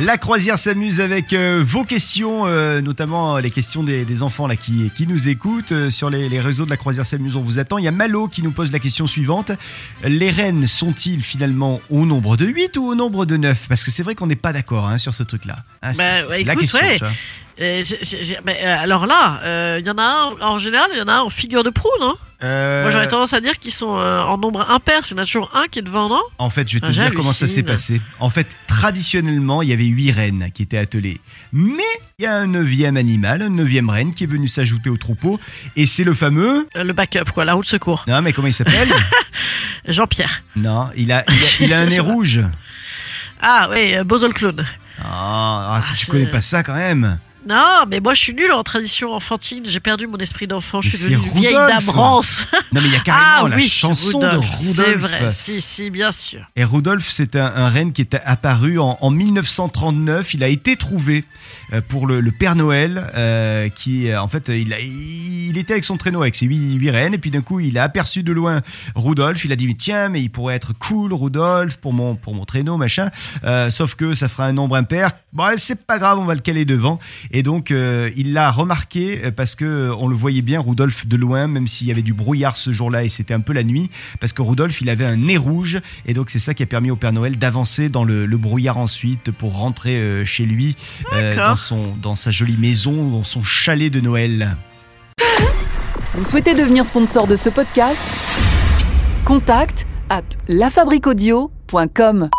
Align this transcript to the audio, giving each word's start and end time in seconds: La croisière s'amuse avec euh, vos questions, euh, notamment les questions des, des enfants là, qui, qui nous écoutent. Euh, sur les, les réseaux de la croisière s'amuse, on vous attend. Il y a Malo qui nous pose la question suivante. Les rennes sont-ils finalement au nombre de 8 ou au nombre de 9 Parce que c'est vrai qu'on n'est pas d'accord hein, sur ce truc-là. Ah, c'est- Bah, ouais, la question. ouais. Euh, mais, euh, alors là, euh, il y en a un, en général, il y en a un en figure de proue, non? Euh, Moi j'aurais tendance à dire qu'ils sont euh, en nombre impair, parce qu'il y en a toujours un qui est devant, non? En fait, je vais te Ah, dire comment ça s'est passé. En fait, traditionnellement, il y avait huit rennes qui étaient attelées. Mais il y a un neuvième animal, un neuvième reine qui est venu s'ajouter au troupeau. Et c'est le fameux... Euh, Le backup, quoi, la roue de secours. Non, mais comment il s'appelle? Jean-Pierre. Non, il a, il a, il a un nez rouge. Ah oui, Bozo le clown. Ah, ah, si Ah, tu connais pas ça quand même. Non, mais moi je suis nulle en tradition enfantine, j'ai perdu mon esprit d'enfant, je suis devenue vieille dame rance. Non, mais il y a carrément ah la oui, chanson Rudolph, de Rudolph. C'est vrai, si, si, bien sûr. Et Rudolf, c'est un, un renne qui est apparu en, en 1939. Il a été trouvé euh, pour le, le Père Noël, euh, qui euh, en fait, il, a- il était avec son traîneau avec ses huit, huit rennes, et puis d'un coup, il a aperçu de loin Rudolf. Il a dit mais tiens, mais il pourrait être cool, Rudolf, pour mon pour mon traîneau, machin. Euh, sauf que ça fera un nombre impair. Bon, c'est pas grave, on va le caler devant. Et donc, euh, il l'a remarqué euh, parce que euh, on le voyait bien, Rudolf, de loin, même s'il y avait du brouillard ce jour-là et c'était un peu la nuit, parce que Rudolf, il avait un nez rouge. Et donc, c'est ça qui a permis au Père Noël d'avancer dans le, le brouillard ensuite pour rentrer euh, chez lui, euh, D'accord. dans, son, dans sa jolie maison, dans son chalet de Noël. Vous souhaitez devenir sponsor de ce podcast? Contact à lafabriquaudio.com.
La 0.00 0.18
croisière 0.18 0.58
s'amuse 0.58 1.00
avec 1.00 1.32
euh, 1.32 1.62
vos 1.64 1.84
questions, 1.84 2.46
euh, 2.48 2.80
notamment 2.80 3.38
les 3.38 3.52
questions 3.52 3.84
des, 3.84 4.04
des 4.04 4.22
enfants 4.24 4.48
là, 4.48 4.56
qui, 4.56 4.90
qui 4.96 5.06
nous 5.06 5.28
écoutent. 5.28 5.70
Euh, 5.70 5.88
sur 5.88 6.10
les, 6.10 6.28
les 6.28 6.40
réseaux 6.40 6.64
de 6.64 6.70
la 6.70 6.76
croisière 6.76 7.06
s'amuse, 7.06 7.36
on 7.36 7.40
vous 7.42 7.60
attend. 7.60 7.78
Il 7.78 7.84
y 7.84 7.88
a 7.88 7.92
Malo 7.92 8.26
qui 8.26 8.42
nous 8.42 8.50
pose 8.50 8.72
la 8.72 8.80
question 8.80 9.06
suivante. 9.06 9.52
Les 10.02 10.32
rennes 10.32 10.66
sont-ils 10.66 11.22
finalement 11.22 11.80
au 11.90 12.06
nombre 12.06 12.36
de 12.36 12.44
8 12.44 12.76
ou 12.76 12.86
au 12.88 12.94
nombre 12.96 13.24
de 13.24 13.36
9 13.36 13.66
Parce 13.68 13.84
que 13.84 13.92
c'est 13.92 14.02
vrai 14.02 14.16
qu'on 14.16 14.26
n'est 14.26 14.34
pas 14.34 14.52
d'accord 14.52 14.88
hein, 14.88 14.98
sur 14.98 15.14
ce 15.14 15.22
truc-là. 15.22 15.58
Ah, 15.80 15.94
c'est- 15.94 15.98
Bah, 16.24 16.28
ouais, 16.30 16.42
la 16.42 16.56
question. 16.56 16.80
ouais. 16.80 16.98
Euh, 17.60 17.84
mais, 18.44 18.58
euh, 18.64 18.76
alors 18.82 19.06
là, 19.06 19.40
euh, 19.44 19.76
il 19.80 19.86
y 19.86 19.90
en 19.90 19.98
a 19.98 20.02
un, 20.02 20.44
en 20.44 20.58
général, 20.58 20.88
il 20.92 20.98
y 20.98 21.02
en 21.02 21.06
a 21.06 21.12
un 21.12 21.20
en 21.20 21.30
figure 21.30 21.62
de 21.62 21.70
proue, 21.70 21.88
non? 22.00 22.14
Euh, 22.44 22.82
Moi 22.82 22.90
j'aurais 22.90 23.08
tendance 23.08 23.32
à 23.32 23.40
dire 23.40 23.58
qu'ils 23.58 23.72
sont 23.72 23.96
euh, 23.96 24.20
en 24.22 24.36
nombre 24.36 24.60
impair, 24.70 24.96
parce 24.96 25.08
qu'il 25.08 25.16
y 25.16 25.20
en 25.20 25.22
a 25.22 25.26
toujours 25.26 25.50
un 25.54 25.66
qui 25.68 25.78
est 25.78 25.82
devant, 25.82 26.08
non? 26.10 26.20
En 26.38 26.50
fait, 26.50 26.68
je 26.68 26.74
vais 26.74 26.80
te 26.80 26.86
Ah, 26.86 26.90
dire 26.90 27.14
comment 27.14 27.32
ça 27.32 27.46
s'est 27.46 27.62
passé. 27.62 28.02
En 28.20 28.28
fait, 28.28 28.46
traditionnellement, 28.66 29.62
il 29.62 29.70
y 29.70 29.72
avait 29.72 29.84
huit 29.86 30.12
rennes 30.12 30.48
qui 30.52 30.62
étaient 30.62 30.76
attelées. 30.78 31.20
Mais 31.52 31.82
il 32.18 32.24
y 32.24 32.26
a 32.26 32.34
un 32.36 32.46
neuvième 32.46 32.96
animal, 32.98 33.40
un 33.42 33.48
neuvième 33.48 33.88
reine 33.88 34.12
qui 34.12 34.24
est 34.24 34.26
venu 34.28 34.46
s'ajouter 34.46 34.90
au 34.90 34.96
troupeau. 34.98 35.40
Et 35.76 35.86
c'est 35.86 36.04
le 36.04 36.12
fameux... 36.12 36.68
Euh, 36.76 36.84
Le 36.84 36.92
backup, 36.92 37.30
quoi, 37.32 37.44
la 37.46 37.54
roue 37.54 37.62
de 37.62 37.66
secours. 37.66 38.04
Non, 38.06 38.20
mais 38.20 38.32
comment 38.34 38.48
il 38.48 38.54
s'appelle? 38.54 38.88
Jean-Pierre. 39.88 40.42
Non, 40.56 40.90
il 40.96 41.12
a, 41.12 41.24
il 41.28 41.34
a, 41.34 41.64
il 41.66 41.72
a 41.72 41.80
un 41.80 41.86
nez 41.86 42.00
rouge. 42.00 42.40
Ah 43.40 43.68
oui, 43.72 43.94
Bozo 44.04 44.26
le 44.26 44.32
clown. 44.34 44.64
Ah, 45.02 45.74
ah, 45.76 45.82
si 45.82 45.90
Ah, 45.92 45.96
tu 45.96 46.06
connais 46.06 46.26
pas 46.26 46.40
ça 46.40 46.62
quand 46.62 46.74
même. 46.74 47.18
Non, 47.46 47.84
mais 47.88 48.00
moi 48.00 48.14
je 48.14 48.20
suis 48.20 48.34
nulle 48.34 48.52
en 48.52 48.62
tradition 48.62 49.12
enfantine, 49.12 49.64
j'ai 49.66 49.80
perdu 49.80 50.06
mon 50.06 50.16
esprit 50.18 50.46
d'enfant, 50.46 50.80
je 50.80 50.96
suis 50.96 51.10
devenue 51.14 51.40
vieille 51.40 51.52
dame 51.54 51.88
rance. 51.90 52.46
Non, 52.72 52.80
mais 52.80 52.88
il 52.88 52.92
y 52.92 52.96
a 52.96 53.00
carrément 53.04 53.46
ah 53.46 53.48
la 53.50 53.56
oui, 53.56 53.68
chanson 53.68 54.18
Rudolph, 54.18 54.34
de 54.62 54.68
Rudolph. 54.68 54.74
C'est 54.76 54.94
vrai, 54.94 55.30
si, 55.32 55.60
si, 55.60 55.90
bien 55.90 56.10
sûr. 56.12 56.40
Et 56.56 56.64
Rudolf, 56.64 57.06
c'est 57.08 57.36
un, 57.36 57.46
un 57.46 57.68
renne 57.68 57.92
qui 57.92 58.00
est 58.02 58.14
apparu 58.24 58.78
en, 58.78 58.96
en 59.00 59.10
1939. 59.10 60.34
Il 60.34 60.42
a 60.44 60.48
été 60.48 60.76
trouvé 60.76 61.24
euh, 61.72 61.80
pour 61.86 62.06
le, 62.06 62.20
le 62.20 62.30
Père 62.30 62.56
Noël, 62.56 63.10
euh, 63.14 63.68
qui 63.68 64.08
euh, 64.08 64.20
en 64.20 64.28
fait, 64.28 64.48
il, 64.48 64.72
a- 64.72 64.80
il 64.80 65.56
était 65.58 65.72
avec 65.74 65.84
son 65.84 65.96
traîneau 65.96 66.22
avec 66.22 66.36
ses 66.36 66.46
huit, 66.46 66.74
huit 66.74 66.90
rennes, 66.90 67.14
et 67.14 67.18
puis 67.18 67.30
d'un 67.30 67.42
coup, 67.42 67.60
il 67.60 67.78
a 67.78 67.82
aperçu 67.84 68.22
de 68.22 68.32
loin 68.32 68.62
Rudolf. 68.94 69.44
Il 69.44 69.52
a 69.52 69.56
dit 69.56 69.66
mais 69.66 69.74
tiens, 69.74 70.08
mais 70.08 70.22
il 70.22 70.30
pourrait 70.30 70.54
être 70.56 70.72
cool, 70.78 71.12
Rudolf, 71.12 71.76
pour 71.76 71.92
mon 71.92 72.14
pour 72.16 72.34
mon 72.34 72.44
traîneau, 72.44 72.76
machin. 72.76 73.10
Euh, 73.44 73.70
sauf 73.70 73.94
que 73.94 74.14
ça 74.14 74.28
fera 74.28 74.46
un 74.46 74.52
nombre 74.52 74.76
impair. 74.76 75.10
Bon, 75.32 75.44
c'est 75.56 75.84
pas 75.84 75.98
grave, 75.98 76.18
on 76.18 76.24
va 76.24 76.34
le 76.34 76.40
caler 76.40 76.64
devant. 76.64 76.98
Et 77.36 77.42
donc, 77.42 77.72
euh, 77.72 78.10
il 78.16 78.32
l'a 78.32 78.52
remarqué 78.52 79.20
euh, 79.24 79.30
parce 79.32 79.56
que 79.56 79.64
euh, 79.64 79.96
on 79.98 80.06
le 80.06 80.14
voyait 80.14 80.40
bien, 80.40 80.60
Rudolf, 80.60 81.04
de 81.08 81.16
loin, 81.16 81.48
même 81.48 81.66
s'il 81.66 81.88
y 81.88 81.90
avait 81.90 82.02
du 82.02 82.14
brouillard 82.14 82.56
ce 82.56 82.72
jour-là 82.72 83.02
et 83.02 83.08
c'était 83.08 83.34
un 83.34 83.40
peu 83.40 83.52
la 83.52 83.64
nuit, 83.64 83.90
parce 84.20 84.32
que 84.32 84.40
Rudolf, 84.40 84.80
il 84.80 84.88
avait 84.88 85.04
un 85.04 85.16
nez 85.16 85.36
rouge. 85.36 85.80
Et 86.06 86.14
donc, 86.14 86.30
c'est 86.30 86.38
ça 86.38 86.54
qui 86.54 86.62
a 86.62 86.66
permis 86.66 86.92
au 86.92 86.96
Père 86.96 87.12
Noël 87.12 87.36
d'avancer 87.36 87.88
dans 87.88 88.04
le, 88.04 88.24
le 88.26 88.36
brouillard 88.36 88.78
ensuite 88.78 89.32
pour 89.32 89.56
rentrer 89.56 89.96
euh, 89.96 90.24
chez 90.24 90.46
lui, 90.46 90.76
euh, 91.12 91.34
D'accord. 91.34 91.50
dans, 91.50 91.56
son, 91.56 91.96
dans 92.00 92.14
sa 92.14 92.30
jolie 92.30 92.56
maison, 92.56 93.10
dans 93.10 93.24
son 93.24 93.42
chalet 93.42 93.92
de 93.92 94.00
Noël. 94.00 94.56
Vous 96.14 96.24
souhaitez 96.24 96.54
devenir 96.54 96.86
sponsor 96.86 97.26
de 97.26 97.34
ce 97.34 97.48
podcast? 97.48 98.00
Contact 99.24 99.88
à 100.08 100.22
lafabriquaudio.com. 100.46 102.30